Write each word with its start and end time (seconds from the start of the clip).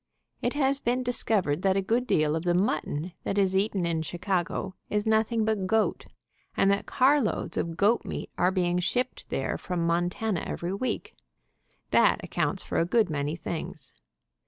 It 0.41 0.53
has 0.53 0.79
been 0.79 1.03
discovered 1.03 1.61
that 1.61 1.77
a 1.77 1.81
good 1.83 2.07
deal 2.07 2.35
of 2.35 2.41
the 2.41 2.55
mut 2.55 2.85
ton 2.85 3.11
that 3.23 3.37
is 3.37 3.55
eaten 3.55 3.85
in 3.85 4.01
Chicago 4.01 4.73
is 4.89 5.05
nothing 5.05 5.45
but 5.45 5.67
goat, 5.67 6.07
and 6.57 6.71
that 6.71 6.87
carloads 6.87 7.55
of 7.55 7.77
goat 7.77 8.03
meat 8.03 8.31
are 8.35 8.49
being 8.49 8.79
shipped 8.79 9.29
there 9.29 9.41
8o 9.41 9.41
THE 9.43 9.43
GOAT 9.43 9.43
MEAT 9.43 9.51
HABIT 9.51 9.65
from 9.67 9.85
Montana 9.85 10.43
every 10.47 10.73
week. 10.73 11.13
That 11.91 12.23
accounts 12.23 12.63
for 12.63 12.79
a 12.79 12.85
good 12.85 13.11
many 13.11 13.35
things. 13.35 13.93